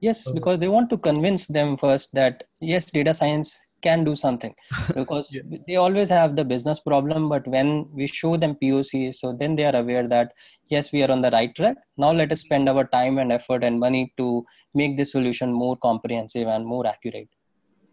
yes 0.00 0.26
uh, 0.26 0.32
because 0.32 0.60
they 0.60 0.68
want 0.68 0.90
to 0.90 0.98
convince 0.98 1.46
them 1.46 1.76
first 1.76 2.14
that 2.14 2.44
yes 2.60 2.90
data 2.90 3.12
science 3.12 3.58
can 3.82 4.04
do 4.04 4.16
something. 4.16 4.54
Because 4.94 5.28
yeah. 5.32 5.42
they 5.66 5.76
always 5.76 6.08
have 6.08 6.34
the 6.34 6.44
business 6.44 6.80
problem 6.80 7.28
but 7.28 7.46
when 7.46 7.86
we 7.92 8.06
show 8.06 8.36
them 8.36 8.56
poc 8.62 9.14
so 9.14 9.32
then 9.40 9.54
they 9.54 9.66
are 9.70 9.76
aware 9.76 10.08
that 10.08 10.32
yes 10.68 10.92
we 10.92 11.02
are 11.02 11.10
on 11.10 11.20
the 11.20 11.30
right 11.30 11.54
track. 11.54 11.76
Now 11.96 12.12
let 12.12 12.32
us 12.32 12.40
spend 12.40 12.68
our 12.68 12.84
time 12.84 13.18
and 13.18 13.32
effort 13.32 13.64
and 13.64 13.78
money 13.78 14.12
to 14.16 14.44
make 14.74 14.96
this 14.96 15.12
solution 15.12 15.52
more 15.52 15.76
comprehensive 15.76 16.48
and 16.48 16.66
more 16.66 16.86
accurate 16.86 17.28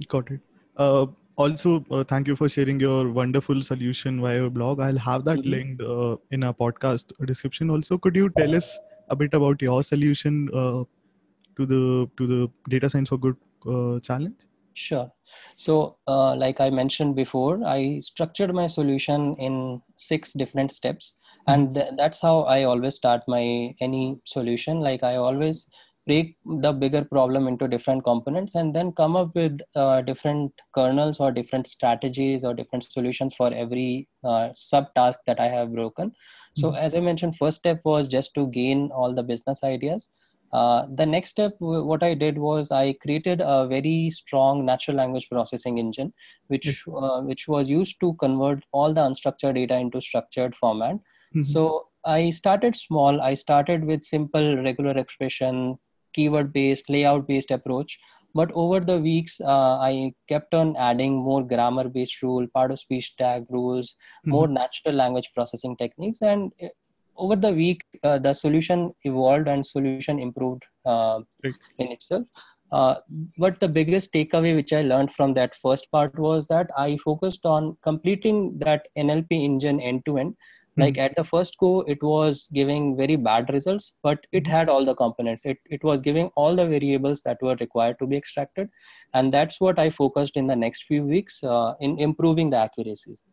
got 0.08 0.32
it. 0.32 0.40
Uh, 0.78 1.08
also 1.36 1.84
uh, 1.90 2.04
thank 2.04 2.28
you 2.28 2.36
for 2.36 2.48
sharing 2.48 2.80
your 2.80 3.10
wonderful 3.10 3.62
solution 3.62 4.22
via 4.22 4.38
your 4.38 4.50
blog. 4.50 4.80
I'll 4.80 4.98
have 4.98 5.26
that 5.26 5.40
mm-hmm. 5.40 5.50
linked 5.50 5.82
uh, 5.82 6.18
in 6.32 6.44
our 6.44 6.54
podcast 6.54 7.12
description 7.26 7.70
also. 7.70 7.98
Could 7.98 8.16
you 8.16 8.30
tell 8.38 8.56
us 8.56 8.78
a 9.10 9.16
bit 9.16 9.34
about 9.34 9.62
your 9.62 9.84
solution 9.84 10.50
uh, 10.54 10.84
to 11.58 11.66
the 11.66 12.10
to 12.18 12.28
the 12.28 12.52
data 12.70 12.90
science 12.90 13.10
for 13.10 13.18
good 13.18 13.36
uh, 13.68 14.00
challenge? 14.00 14.36
Sure. 14.76 15.12
So 15.56 15.98
uh, 16.08 16.36
like 16.36 16.60
i 16.60 16.70
mentioned 16.70 17.16
before 17.16 17.64
i 17.66 18.00
structured 18.00 18.54
my 18.54 18.66
solution 18.68 19.36
in 19.36 19.82
six 19.98 20.34
different 20.34 20.72
steps 20.72 21.16
mm-hmm. 21.16 21.54
and 21.54 21.76
th- 21.76 21.92
that's 21.98 22.22
how 22.22 22.42
i 22.42 22.64
always 22.64 22.96
start 22.96 23.22
my 23.28 23.76
any 23.82 24.20
solution. 24.26 24.80
Like 24.80 25.04
i 25.04 25.16
always 25.16 25.68
break 26.06 26.36
the 26.62 26.72
bigger 26.74 27.04
problem 27.04 27.48
into 27.48 27.68
different 27.68 28.04
components 28.04 28.56
and 28.56 28.76
then 28.76 28.92
come 28.92 29.16
up 29.16 29.34
with 29.36 29.60
uh, 29.76 30.02
different 30.02 30.52
kernels 30.74 31.20
or 31.20 31.32
different 31.32 31.66
strategies 31.68 32.44
or 32.44 32.54
different 32.54 32.84
solutions 32.84 33.34
for 33.36 33.54
every 33.54 34.08
uh, 34.24 34.50
subtask 34.56 35.16
that 35.26 35.40
i 35.40 35.48
have 35.48 35.74
broken. 35.74 36.10
Mm-hmm. 36.10 36.62
so 36.62 36.74
as 36.76 36.96
i 36.96 37.00
mentioned 37.00 37.36
first 37.38 37.58
step 37.58 37.80
was 37.86 38.08
just 38.08 38.34
to 38.36 38.48
gain 38.48 38.90
all 38.94 39.14
the 39.14 39.24
business 39.24 39.64
ideas. 39.64 40.10
Uh, 40.52 40.86
the 40.98 41.06
next 41.06 41.32
step 41.32 41.54
what 41.60 42.04
i 42.04 42.14
did 42.14 42.38
was 42.38 42.70
i 42.70 42.94
created 43.02 43.42
a 43.42 43.66
very 43.68 44.12
strong 44.12 44.64
natural 44.64 44.96
language 44.98 45.28
processing 45.30 45.80
engine 45.80 46.14
which 46.48 46.84
uh, 46.96 47.22
which 47.22 47.48
was 47.48 47.68
used 47.70 48.00
to 48.00 48.14
convert 48.16 48.64
all 48.72 48.94
the 48.94 49.02
unstructured 49.02 49.56
data 49.56 49.76
into 49.76 50.00
structured 50.00 50.56
format. 50.56 50.96
Mm-hmm. 50.96 51.44
so 51.44 51.88
i 52.06 52.30
started 52.30 52.76
small. 52.76 53.22
I 53.22 53.34
started 53.34 53.86
with 53.86 54.04
simple 54.04 54.58
regular 54.58 54.98
expression 54.98 55.80
keyword 56.14 56.54
based 56.54 56.90
layout 56.90 57.28
based 57.28 57.52
approach 57.52 57.98
but 58.34 58.52
over 58.54 58.80
the 58.80 58.98
weeks 58.98 59.40
uh, 59.42 59.78
i 59.80 60.12
kept 60.28 60.54
on 60.54 60.76
adding 60.76 61.16
more 61.16 61.44
grammar 61.44 61.88
based 61.90 62.22
rule 62.22 62.48
part 62.54 62.72
of 62.72 62.80
speech 62.80 63.16
tag 63.18 63.46
rules 63.50 63.92
mm-hmm. 63.92 64.32
more 64.32 64.48
natural 64.48 64.96
language 64.96 65.30
processing 65.34 65.76
techniques 65.78 66.22
and 66.22 66.52
uh, 66.64 66.68
over 67.16 67.36
the 67.36 67.52
week 67.52 67.84
uh, 68.04 68.18
the 68.18 68.34
solution 68.34 68.94
evolved 69.04 69.48
and 69.48 69.66
solution 69.66 70.20
improved 70.20 70.64
uh, 70.86 71.20
right. 71.44 71.54
in 71.78 71.92
itself 71.92 72.26
uh, 72.72 72.96
but 73.38 73.60
the 73.60 73.68
biggest 73.68 74.12
takeaway 74.14 74.56
which 74.56 74.74
i 74.74 74.82
learned 74.82 75.12
from 75.14 75.34
that 75.34 75.54
first 75.62 75.90
part 75.92 76.18
was 76.18 76.48
that 76.48 76.70
i 76.78 76.98
focused 77.06 77.46
on 77.46 77.78
completing 77.84 78.58
that 78.58 78.88
nlp 78.98 79.32
engine 79.32 79.80
end 79.80 80.04
to 80.06 80.18
end 80.18 80.36
like 80.78 80.96
mm-hmm. 80.96 81.06
at 81.06 81.16
the 81.16 81.24
first 81.24 81.58
go 81.58 81.82
it 81.82 82.02
was 82.02 82.48
giving 82.54 82.96
very 82.98 83.16
bad 83.16 83.50
results 83.54 83.94
but 84.02 84.26
it 84.32 84.46
hmm. 84.46 84.52
had 84.52 84.70
all 84.70 84.86
the 84.86 84.96
components 84.96 85.46
it, 85.46 85.58
it 85.66 85.84
was 85.84 86.02
giving 86.02 86.30
all 86.36 86.56
the 86.56 86.66
variables 86.66 87.22
that 87.22 87.38
were 87.42 87.56
required 87.60 87.98
to 88.00 88.08
be 88.08 88.18
extracted 88.18 88.70
and 89.14 89.34
that's 89.34 89.60
what 89.62 89.78
i 89.78 89.90
focused 89.90 90.38
in 90.38 90.48
the 90.48 90.56
next 90.56 90.84
few 90.84 91.04
weeks 91.04 91.44
uh, 91.44 91.74
in 91.80 92.00
improving 92.00 92.50
the 92.50 92.58
accuracies 92.58 93.24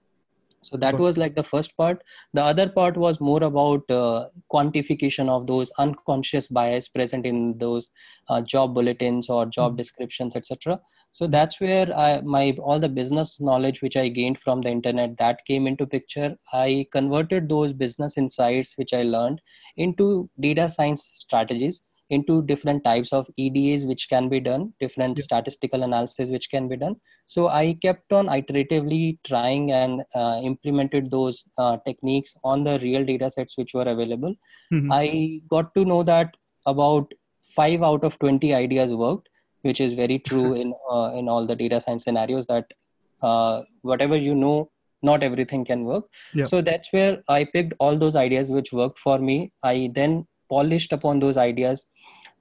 so 0.62 0.76
that 0.76 0.98
was 0.98 1.16
like 1.16 1.34
the 1.34 1.42
first 1.42 1.74
part 1.76 2.02
the 2.34 2.42
other 2.42 2.68
part 2.68 2.96
was 2.96 3.20
more 3.20 3.42
about 3.42 3.90
uh, 3.90 4.26
quantification 4.52 5.28
of 5.28 5.46
those 5.46 5.70
unconscious 5.78 6.48
bias 6.48 6.88
present 6.88 7.24
in 7.24 7.56
those 7.58 7.90
uh, 8.28 8.42
job 8.42 8.74
bulletins 8.74 9.30
or 9.30 9.46
job 9.46 9.72
mm-hmm. 9.72 9.78
descriptions 9.78 10.36
etc 10.36 10.78
so 11.12 11.26
that's 11.26 11.60
where 11.60 11.96
I, 11.96 12.20
my 12.20 12.56
all 12.62 12.78
the 12.78 12.88
business 12.88 13.38
knowledge 13.40 13.82
which 13.82 13.96
i 13.96 14.08
gained 14.08 14.38
from 14.38 14.60
the 14.60 14.70
internet 14.70 15.16
that 15.18 15.44
came 15.44 15.66
into 15.66 15.86
picture 15.86 16.36
i 16.52 16.86
converted 16.92 17.48
those 17.48 17.72
business 17.72 18.16
insights 18.16 18.74
which 18.76 18.92
i 18.94 19.02
learned 19.02 19.40
into 19.76 20.30
data 20.40 20.68
science 20.68 21.10
strategies 21.14 21.84
into 22.10 22.42
different 22.42 22.82
types 22.82 23.12
of 23.12 23.28
edas 23.38 23.86
which 23.86 24.08
can 24.08 24.28
be 24.28 24.40
done 24.40 24.72
different 24.80 25.16
yeah. 25.16 25.22
statistical 25.22 25.84
analysis 25.84 26.28
which 26.28 26.50
can 26.50 26.68
be 26.68 26.76
done 26.76 26.96
so 27.26 27.48
i 27.48 27.76
kept 27.82 28.12
on 28.12 28.26
iteratively 28.26 29.18
trying 29.24 29.70
and 29.72 30.02
uh, 30.14 30.40
implemented 30.42 31.10
those 31.10 31.44
uh, 31.58 31.76
techniques 31.86 32.36
on 32.44 32.64
the 32.64 32.78
real 32.80 33.04
data 33.04 33.30
sets 33.30 33.56
which 33.56 33.74
were 33.74 33.88
available 33.94 34.34
mm-hmm. 34.72 34.92
i 34.92 35.40
got 35.48 35.72
to 35.74 35.84
know 35.84 36.02
that 36.02 36.36
about 36.66 37.12
5 37.56 37.82
out 37.82 38.04
of 38.04 38.18
20 38.18 38.54
ideas 38.54 38.92
worked 38.92 39.29
which 39.62 39.80
is 39.80 39.92
very 39.92 40.18
true 40.18 40.54
in 40.62 40.74
uh, 40.90 41.12
in 41.14 41.28
all 41.28 41.46
the 41.46 41.56
data 41.56 41.80
science 41.80 42.04
scenarios 42.04 42.46
that 42.46 42.72
uh, 43.22 43.62
whatever 43.82 44.16
you 44.16 44.34
know 44.34 44.70
not 45.02 45.22
everything 45.22 45.64
can 45.64 45.84
work. 45.84 46.04
Yeah. 46.34 46.44
so 46.44 46.60
that's 46.60 46.92
where 46.92 47.22
i 47.28 47.42
picked 47.42 47.72
all 47.80 47.96
those 47.96 48.16
ideas 48.16 48.50
which 48.50 48.72
worked 48.72 48.98
for 48.98 49.18
me. 49.18 49.52
I 49.62 49.90
then 49.94 50.26
polished 50.50 50.92
upon 50.92 51.20
those 51.20 51.36
ideas. 51.36 51.86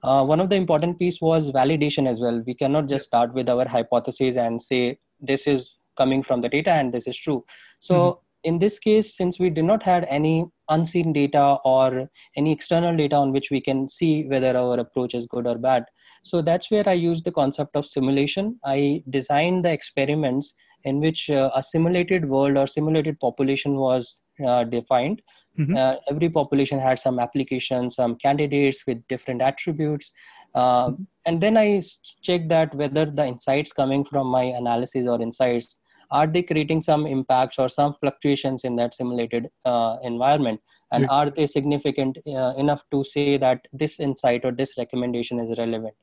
Uh, 0.02 0.24
one 0.24 0.40
of 0.40 0.48
the 0.48 0.56
important 0.56 0.98
piece 0.98 1.20
was 1.20 1.50
validation 1.52 2.08
as 2.08 2.20
well. 2.20 2.42
We 2.46 2.54
cannot 2.54 2.88
just 2.88 3.06
start 3.06 3.34
with 3.34 3.48
our 3.48 3.66
hypothesis 3.68 4.36
and 4.36 4.60
say 4.60 4.98
this 5.20 5.46
is 5.46 5.76
coming 5.96 6.22
from 6.22 6.40
the 6.40 6.48
data 6.48 6.70
and 6.70 6.92
this 6.92 7.06
is 7.06 7.16
true. 7.16 7.44
So 7.78 7.94
mm-hmm. 7.94 8.20
in 8.44 8.58
this 8.58 8.78
case, 8.78 9.16
since 9.16 9.38
we 9.38 9.50
did 9.50 9.64
not 9.64 9.82
have 9.82 10.04
any 10.08 10.46
unseen 10.70 11.12
data 11.12 11.58
or 11.64 12.08
any 12.36 12.52
external 12.52 12.96
data 12.96 13.16
on 13.16 13.32
which 13.32 13.50
we 13.50 13.60
can 13.60 13.88
see 13.88 14.26
whether 14.28 14.56
our 14.56 14.78
approach 14.78 15.14
is 15.14 15.26
good 15.26 15.46
or 15.46 15.58
bad, 15.58 15.84
so 16.22 16.40
that's 16.40 16.70
where 16.70 16.88
I 16.88 16.94
use 16.94 17.22
the 17.22 17.32
concept 17.32 17.76
of 17.76 17.86
simulation. 17.86 18.58
I 18.64 19.02
designed 19.10 19.64
the 19.64 19.72
experiments 19.72 20.54
in 20.84 21.00
which 21.00 21.28
uh, 21.30 21.50
a 21.54 21.62
simulated 21.62 22.28
world 22.28 22.56
or 22.56 22.66
simulated 22.66 23.18
population 23.20 23.76
was 23.76 24.20
uh, 24.46 24.64
defined. 24.64 25.20
Mm-hmm. 25.58 25.76
Uh, 25.76 25.96
every 26.08 26.30
population 26.30 26.78
had 26.78 26.98
some 26.98 27.18
applications, 27.18 27.96
some 27.96 28.16
candidates 28.16 28.84
with 28.86 29.06
different 29.08 29.42
attributes. 29.42 30.12
Mm-hmm. 30.56 31.02
And 31.26 31.40
then 31.40 31.56
I 31.56 31.82
checked 32.22 32.48
that 32.48 32.74
whether 32.74 33.06
the 33.06 33.26
insights 33.26 33.72
coming 33.72 34.04
from 34.04 34.26
my 34.28 34.44
analysis 34.44 35.06
or 35.06 35.20
insights 35.20 35.78
are 36.10 36.26
they 36.26 36.42
creating 36.42 36.80
some 36.80 37.06
impacts 37.06 37.58
or 37.58 37.68
some 37.68 37.94
fluctuations 38.00 38.64
in 38.64 38.76
that 38.76 38.94
simulated 38.94 39.48
uh, 39.64 39.96
environment? 40.02 40.60
And 40.92 41.02
yeah. 41.04 41.10
are 41.10 41.30
they 41.30 41.46
significant 41.46 42.18
uh, 42.26 42.54
enough 42.56 42.82
to 42.90 43.04
say 43.04 43.36
that 43.36 43.66
this 43.72 44.00
insight 44.00 44.44
or 44.44 44.52
this 44.52 44.76
recommendation 44.76 45.38
is 45.38 45.56
relevant? 45.58 45.94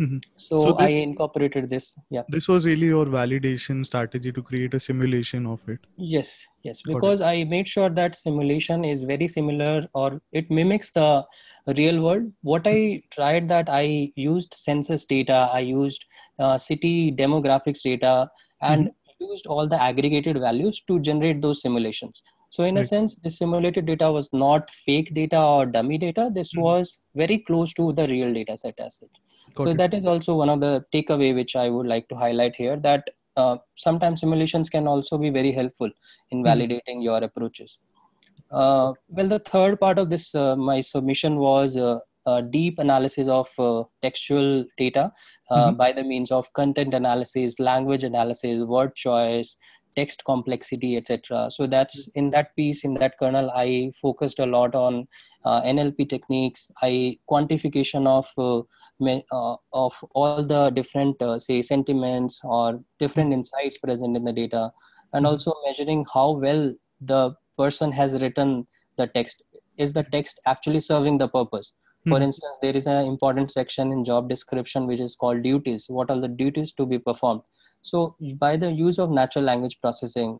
Mm-hmm. 0.00 0.18
so, 0.36 0.56
so 0.58 0.72
this, 0.74 0.80
i 0.80 0.88
incorporated 0.90 1.68
this 1.68 1.96
yeah. 2.08 2.22
this 2.28 2.46
was 2.46 2.64
really 2.64 2.86
your 2.86 3.06
validation 3.06 3.84
strategy 3.84 4.30
to 4.30 4.40
create 4.40 4.72
a 4.72 4.78
simulation 4.78 5.44
of 5.44 5.58
it? 5.66 5.80
Yes 5.96 6.46
yes. 6.62 6.82
Because 6.82 7.20
i 7.20 7.42
made 7.42 7.66
sure 7.66 7.90
that 7.90 8.14
simulation 8.14 8.84
is 8.84 9.02
very 9.02 9.26
similar 9.26 9.88
or 9.94 10.20
it 10.30 10.52
mimics 10.52 10.92
the 10.92 11.24
real 11.76 12.00
world. 12.00 12.30
What 12.42 12.62
i 12.66 13.02
tried 13.10 13.48
that 13.48 13.68
i 13.68 14.12
used 14.14 14.54
census 14.54 15.04
data 15.04 15.50
i 15.52 15.58
used 15.58 16.04
uh, 16.38 16.56
city 16.56 17.10
demographics 17.10 17.82
data 17.82 18.30
and 18.62 18.82
mm-hmm 18.82 18.97
used 19.20 19.46
all 19.46 19.66
the 19.66 19.80
aggregated 19.80 20.38
values 20.38 20.82
to 20.88 21.00
generate 21.00 21.40
those 21.42 21.60
simulations. 21.60 22.22
So 22.50 22.64
in 22.64 22.76
right. 22.76 22.84
a 22.84 22.88
sense, 22.88 23.16
the 23.16 23.30
simulated 23.30 23.86
data 23.86 24.10
was 24.10 24.32
not 24.32 24.70
fake 24.86 25.14
data 25.14 25.40
or 25.40 25.66
dummy 25.66 25.98
data. 25.98 26.30
This 26.32 26.52
mm-hmm. 26.52 26.62
was 26.62 26.98
very 27.14 27.38
close 27.38 27.72
to 27.74 27.92
the 27.92 28.06
real 28.06 28.32
data 28.32 28.56
set 28.56 28.74
as 28.78 29.00
it. 29.02 29.10
Got 29.54 29.64
so 29.64 29.70
it. 29.70 29.76
that 29.76 29.94
is 29.94 30.06
also 30.06 30.34
one 30.34 30.48
of 30.48 30.60
the 30.60 30.84
takeaway 30.92 31.34
which 31.34 31.56
I 31.56 31.68
would 31.68 31.86
like 31.86 32.08
to 32.08 32.16
highlight 32.16 32.56
here 32.56 32.76
that 32.78 33.04
uh, 33.36 33.56
sometimes 33.76 34.20
simulations 34.20 34.68
can 34.70 34.86
also 34.86 35.18
be 35.18 35.30
very 35.30 35.52
helpful 35.52 35.90
in 36.30 36.42
mm-hmm. 36.42 36.46
validating 36.46 36.96
mm-hmm. 36.96 37.02
your 37.02 37.22
approaches. 37.22 37.78
Uh, 38.50 38.92
well, 39.08 39.28
the 39.28 39.38
third 39.40 39.78
part 39.78 39.98
of 39.98 40.08
this, 40.08 40.34
uh, 40.34 40.56
my 40.56 40.80
submission 40.80 41.36
was 41.36 41.76
uh, 42.26 42.40
deep 42.40 42.78
analysis 42.78 43.28
of 43.28 43.48
uh, 43.58 43.82
textual 44.02 44.64
data 44.76 45.12
uh, 45.50 45.68
mm-hmm. 45.68 45.76
by 45.76 45.92
the 45.92 46.02
means 46.02 46.30
of 46.30 46.52
content 46.52 46.94
analysis, 46.94 47.58
language 47.58 48.04
analysis, 48.04 48.64
word 48.64 48.94
choice, 48.94 49.56
text 49.98 50.24
complexity, 50.24 50.96
etc. 50.96 51.50
So 51.50 51.66
that's 51.66 52.08
in 52.14 52.30
that 52.30 52.54
piece, 52.54 52.84
in 52.84 52.94
that 52.94 53.18
kernel, 53.18 53.50
I 53.50 53.92
focused 54.00 54.38
a 54.38 54.46
lot 54.46 54.74
on 54.74 55.08
uh, 55.44 55.62
NLP 55.62 56.08
techniques, 56.08 56.70
I 56.82 57.18
quantification 57.30 58.06
of 58.06 58.26
uh, 58.38 58.62
uh, 59.32 59.56
of 59.72 59.92
all 60.12 60.44
the 60.44 60.70
different 60.70 61.20
uh, 61.22 61.38
say 61.38 61.62
sentiments 61.62 62.40
or 62.44 62.80
different 62.98 63.32
insights 63.32 63.78
present 63.78 64.16
in 64.16 64.24
the 64.24 64.32
data, 64.32 64.70
and 65.12 65.24
mm-hmm. 65.24 65.32
also 65.32 65.54
measuring 65.66 66.04
how 66.14 66.30
well 66.32 66.72
the 67.00 67.34
person 67.56 67.90
has 67.90 68.20
written 68.22 68.66
the 68.96 69.06
text. 69.08 69.42
Is 69.78 69.92
the 69.92 70.04
text 70.12 70.40
actually 70.46 70.80
serving 70.80 71.18
the 71.18 71.28
purpose? 71.28 71.72
For 72.06 72.18
hmm. 72.18 72.24
instance, 72.24 72.56
there 72.62 72.76
is 72.76 72.86
an 72.86 73.06
important 73.06 73.50
section 73.50 73.92
in 73.92 74.04
job 74.04 74.28
description 74.28 74.86
which 74.86 75.00
is 75.00 75.16
called 75.16 75.42
duties. 75.42 75.86
What 75.88 76.10
are 76.10 76.20
the 76.20 76.28
duties 76.28 76.72
to 76.72 76.86
be 76.86 76.98
performed? 76.98 77.42
So, 77.82 78.16
by 78.38 78.56
the 78.56 78.70
use 78.70 78.98
of 78.98 79.10
natural 79.10 79.44
language 79.44 79.80
processing, 79.80 80.38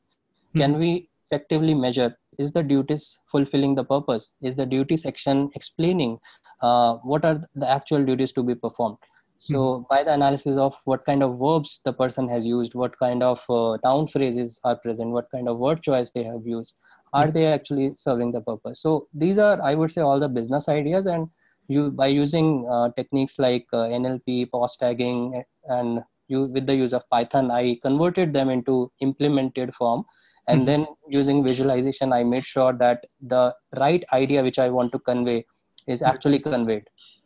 can 0.57 0.75
hmm. 0.75 0.79
we 0.79 1.09
effectively 1.31 1.75
measure 1.75 2.17
is 2.38 2.53
the 2.53 2.62
duties 2.62 3.19
fulfilling 3.31 3.75
the 3.75 3.85
purpose 3.85 4.33
is 4.43 4.55
the 4.55 4.65
duty 4.65 4.97
section 4.97 5.50
explaining 5.55 6.19
uh, 6.62 6.95
what 7.03 7.25
are 7.25 7.43
the 7.55 7.69
actual 7.69 8.05
duties 8.05 8.33
to 8.33 8.43
be 8.43 8.55
performed 8.55 8.97
so 9.37 9.59
mm-hmm. 9.59 9.83
by 9.91 10.03
the 10.03 10.12
analysis 10.12 10.57
of 10.57 10.75
what 10.85 11.05
kind 11.05 11.23
of 11.23 11.38
verbs 11.38 11.81
the 11.85 11.93
person 11.93 12.29
has 12.29 12.47
used 12.47 12.75
what 12.75 12.99
kind 12.99 13.23
of 13.23 13.41
uh, 13.49 13.77
noun 13.85 14.07
phrases 14.09 14.61
are 14.65 14.77
present 14.77 15.11
what 15.11 15.31
kind 15.31 15.49
of 15.49 15.59
word 15.59 15.83
choice 15.83 16.11
they 16.11 16.25
have 16.25 16.47
used 16.47 16.75
are 17.12 17.25
mm-hmm. 17.25 17.33
they 17.33 17.47
actually 17.47 17.93
serving 17.97 18.33
the 18.33 18.41
purpose 18.41 18.81
so 18.81 19.07
these 19.12 19.38
are 19.38 19.61
i 19.62 19.75
would 19.75 19.91
say 19.91 20.00
all 20.00 20.21
the 20.21 20.29
business 20.29 20.69
ideas 20.69 21.07
and 21.07 21.29
you 21.69 21.91
by 21.91 22.07
using 22.07 22.67
uh, 22.71 22.91
techniques 22.97 23.39
like 23.39 23.67
uh, 23.73 23.87
nlp 24.03 24.51
pos 24.51 24.77
tagging 24.77 25.43
and 25.67 26.03
you 26.29 26.45
with 26.45 26.67
the 26.67 26.75
use 26.75 26.93
of 26.93 27.09
python 27.11 27.51
i 27.51 27.79
converted 27.83 28.33
them 28.33 28.51
into 28.51 28.91
implemented 29.01 29.75
form 29.75 30.05
and 30.49 30.61
mm-hmm. 30.61 30.67
then 30.67 30.87
using 31.09 31.45
visualization 31.45 32.13
i 32.13 32.23
made 32.23 32.45
sure 32.45 32.73
that 32.73 33.05
the 33.21 33.55
right 33.77 34.05
idea 34.13 34.43
which 34.43 34.59
i 34.59 34.69
want 34.69 34.93
to 34.93 34.99
convey 34.99 35.45
is 35.87 36.03
actually 36.03 36.39
conveyed 36.39 36.85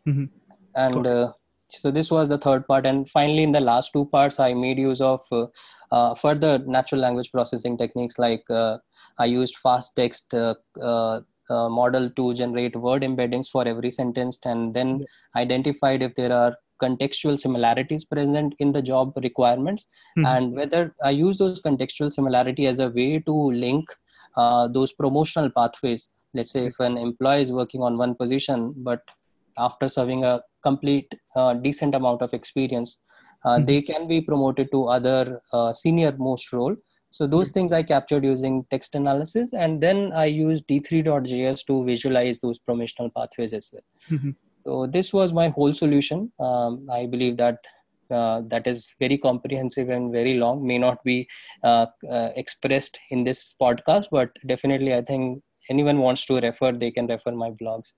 mm-hmm. 0.09 0.25
and 0.75 1.07
uh, 1.07 1.33
so 1.71 1.91
this 1.91 2.11
was 2.11 2.29
the 2.29 2.39
third 2.39 2.67
part 2.67 2.87
and 2.87 3.09
finally 3.11 3.43
in 3.43 3.53
the 3.53 3.61
last 3.61 3.93
two 3.93 4.05
parts 4.07 4.39
i 4.39 4.53
made 4.53 4.79
use 4.79 5.01
of 5.01 5.21
uh, 5.33 5.47
uh, 5.91 6.15
further 6.15 6.59
natural 6.59 7.01
language 7.01 7.31
processing 7.33 7.77
techniques 7.77 8.19
like 8.19 8.45
uh, 8.51 8.77
i 9.19 9.25
used 9.25 9.57
fast 9.57 9.95
text 9.97 10.35
uh, 11.53 11.57
uh, 11.57 11.67
uh, 11.67 11.69
model 11.69 12.11
to 12.11 12.35
generate 12.35 12.77
word 12.77 13.03
embeddings 13.03 13.49
for 13.49 13.67
every 13.67 13.91
sentence 13.91 14.39
and 14.45 14.75
then 14.75 15.01
yeah. 15.01 15.41
identified 15.41 16.03
if 16.03 16.15
there 16.15 16.33
are 16.33 16.57
contextual 16.83 17.39
similarities 17.39 18.05
present 18.05 18.55
in 18.59 18.73
the 18.73 18.83
job 18.83 19.13
requirements 19.23 19.87
mm-hmm. 20.19 20.27
and 20.27 20.53
whether 20.53 20.95
i 21.05 21.11
use 21.11 21.39
those 21.39 21.63
contextual 21.63 22.13
similarity 22.13 22.67
as 22.67 22.81
a 22.81 22.89
way 22.91 23.19
to 23.21 23.35
link 23.53 23.89
those 24.73 24.93
promotional 24.93 25.51
pathways 25.51 26.09
let's 26.35 26.53
say 26.53 26.67
if 26.67 26.81
an 26.81 26.97
employee 26.97 27.43
is 27.43 27.53
working 27.53 27.83
on 27.83 27.99
one 27.99 28.15
position 28.15 28.75
but 28.79 29.03
after 29.59 29.89
serving 29.89 30.25
a 30.25 30.41
complete 30.63 31.15
uh, 31.37 31.55
decent 31.55 31.95
amount 31.95 32.23
of 32.23 32.33
experience 32.33 33.01
uh, 33.45 33.57
mm-hmm. 33.57 33.65
they 33.65 33.83
can 33.83 34.09
be 34.09 34.21
promoted 34.21 34.71
to 34.73 34.87
other 34.87 35.41
uh, 35.53 35.73
senior 35.73 36.13
most 36.19 36.53
role 36.53 36.75
so 37.12 37.26
those 37.26 37.49
mm-hmm. 37.49 37.54
things 37.54 37.73
i 37.73 37.83
captured 37.83 38.25
using 38.25 38.64
text 38.71 38.95
analysis 38.95 39.52
and 39.52 39.81
then 39.81 40.11
i 40.12 40.25
used 40.25 40.66
d3.js 40.66 41.64
to 41.66 41.85
visualize 41.85 42.40
those 42.40 42.59
promotional 42.59 43.11
pathways 43.16 43.52
as 43.52 43.71
well. 43.73 43.85
Mm-hmm. 44.11 44.31
so 44.64 44.87
this 44.87 45.12
was 45.12 45.33
my 45.33 45.49
whole 45.49 45.75
solution. 45.75 46.33
Um, 46.40 46.88
i 46.90 47.07
believe 47.07 47.37
that 47.37 47.59
uh, 48.11 48.42
that 48.49 48.66
is 48.66 48.92
very 49.00 49.16
comprehensive 49.16 49.88
and 49.88 50.12
very 50.12 50.35
long. 50.35 50.66
May 50.66 50.76
not 50.76 51.02
be 51.02 51.26
uh, 51.64 51.87
uh, 52.11 52.28
expressed 52.37 52.99
in 53.11 53.25
this 53.25 53.54
podcast 53.61 54.07
but 54.11 54.31
definitely 54.47 54.95
i 54.95 55.00
think 55.00 55.42
anyone 55.71 55.99
wants 55.99 56.26
to 56.26 56.40
refer 56.40 56.73
they 56.73 56.90
can 56.90 57.07
refer 57.07 57.33
my 57.33 57.50
blogs. 57.50 57.92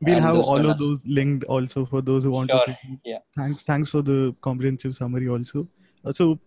We'll 0.00 0.20
have 0.20 0.36
all 0.36 0.68
of 0.70 0.78
those 0.78 1.06
linked 1.06 1.44
also 1.44 1.86
for 1.86 2.02
those 2.02 2.24
who 2.24 2.32
want 2.32 2.50
sure. 2.50 2.60
to 2.60 2.66
check 2.66 2.78
yeah. 3.04 3.18
Thanks 3.36 3.62
thanks 3.62 3.88
for 3.88 4.02
the 4.02 4.34
comprehensive 4.40 4.94
summary 4.94 5.28
also. 5.28 5.68
Uh, 6.04 6.12
so 6.12 6.38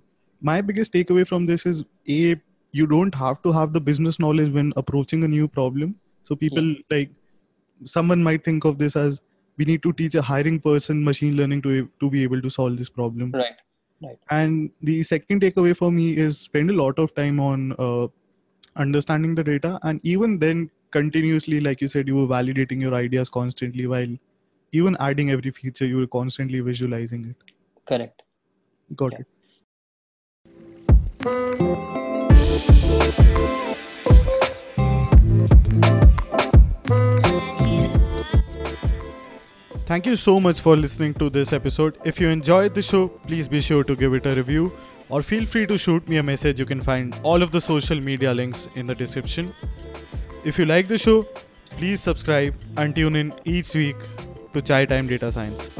my 0.41 0.61
biggest 0.61 0.93
takeaway 0.93 1.27
from 1.27 1.45
this 1.45 1.65
is 1.65 1.83
a 2.09 2.35
you 2.71 2.87
don't 2.87 3.15
have 3.15 3.41
to 3.43 3.51
have 3.51 3.73
the 3.73 3.79
business 3.79 4.19
knowledge 4.19 4.53
when 4.53 4.73
approaching 4.75 5.23
a 5.23 5.27
new 5.27 5.47
problem. 5.47 5.95
So 6.23 6.35
people 6.35 6.63
yeah. 6.63 6.81
like 6.89 7.09
someone 7.85 8.23
might 8.23 8.43
think 8.43 8.65
of 8.65 8.77
this 8.77 8.95
as 8.95 9.21
we 9.57 9.65
need 9.65 9.81
to 9.83 9.93
teach 9.93 10.15
a 10.15 10.21
hiring 10.21 10.59
person 10.59 11.03
machine 11.03 11.35
learning 11.37 11.61
to 11.63 11.89
to 11.99 12.09
be 12.09 12.23
able 12.23 12.41
to 12.41 12.49
solve 12.49 12.77
this 12.77 12.89
problem. 12.89 13.31
Right 13.31 13.55
right. 14.03 14.19
And 14.29 14.71
the 14.81 15.03
second 15.03 15.41
takeaway 15.41 15.75
for 15.75 15.91
me 15.91 16.17
is 16.17 16.39
spend 16.39 16.69
a 16.69 16.73
lot 16.73 16.99
of 16.99 17.13
time 17.15 17.39
on 17.39 17.73
uh, 17.79 18.07
understanding 18.75 19.35
the 19.35 19.43
data 19.43 19.79
and 19.83 19.99
even 20.03 20.37
then 20.39 20.69
continuously 20.91 21.59
like 21.59 21.81
you 21.81 21.87
said 21.87 22.07
you 22.07 22.15
were 22.15 22.27
validating 22.27 22.79
your 22.79 22.93
ideas 22.93 23.29
constantly 23.29 23.87
while 23.87 24.13
even 24.71 24.95
adding 24.99 25.31
every 25.31 25.51
feature 25.51 25.85
you 25.85 25.97
were 25.97 26.07
constantly 26.07 26.59
visualizing 26.59 27.25
it. 27.25 27.35
Correct. 27.85 28.23
Got 28.95 29.13
yeah. 29.13 29.19
it 29.19 29.27
Thank 39.87 40.05
you 40.05 40.17
so 40.17 40.39
much 40.39 40.59
for 40.59 40.75
listening 40.75 41.13
to 41.13 41.29
this 41.29 41.53
episode. 41.53 41.97
If 42.03 42.19
you 42.19 42.27
enjoyed 42.27 42.75
the 42.75 42.81
show, 42.81 43.07
please 43.07 43.47
be 43.47 43.61
sure 43.61 43.85
to 43.85 43.95
give 43.95 44.13
it 44.13 44.25
a 44.25 44.35
review 44.35 44.71
or 45.09 45.21
feel 45.21 45.45
free 45.45 45.65
to 45.65 45.77
shoot 45.77 46.07
me 46.09 46.17
a 46.17 46.23
message. 46.23 46.59
You 46.59 46.65
can 46.65 46.81
find 46.81 47.17
all 47.23 47.41
of 47.41 47.51
the 47.51 47.61
social 47.61 47.99
media 47.99 48.33
links 48.33 48.67
in 48.75 48.85
the 48.85 48.93
description. 48.93 49.53
If 50.43 50.59
you 50.59 50.65
like 50.65 50.87
the 50.89 50.97
show, 50.97 51.25
please 51.77 52.01
subscribe 52.01 52.55
and 52.75 52.93
tune 52.93 53.15
in 53.15 53.33
each 53.45 53.73
week 53.73 53.95
to 54.51 54.61
Chai 54.61 54.85
Time 54.85 55.07
Data 55.07 55.31
Science. 55.31 55.71